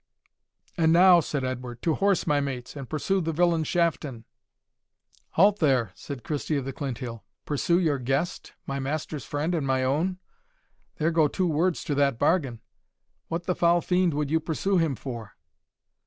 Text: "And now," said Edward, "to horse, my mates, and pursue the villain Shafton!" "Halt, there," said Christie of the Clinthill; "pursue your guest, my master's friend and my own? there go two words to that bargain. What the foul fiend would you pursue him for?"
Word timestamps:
"And 0.77 0.91
now," 0.91 1.19
said 1.19 1.43
Edward, 1.43 1.83
"to 1.83 1.93
horse, 1.93 2.25
my 2.25 2.39
mates, 2.39 2.75
and 2.75 2.89
pursue 2.89 3.21
the 3.21 3.31
villain 3.31 3.63
Shafton!" 3.63 4.25
"Halt, 5.33 5.59
there," 5.59 5.91
said 5.93 6.23
Christie 6.23 6.57
of 6.57 6.65
the 6.65 6.73
Clinthill; 6.73 7.21
"pursue 7.45 7.77
your 7.79 7.99
guest, 7.99 8.53
my 8.65 8.79
master's 8.79 9.25
friend 9.25 9.53
and 9.53 9.67
my 9.67 9.83
own? 9.83 10.17
there 10.97 11.11
go 11.11 11.27
two 11.27 11.45
words 11.45 11.83
to 11.83 11.93
that 11.93 12.17
bargain. 12.17 12.61
What 13.27 13.43
the 13.43 13.53
foul 13.53 13.79
fiend 13.81 14.15
would 14.15 14.31
you 14.31 14.39
pursue 14.39 14.79
him 14.79 14.95
for?" 14.95 15.33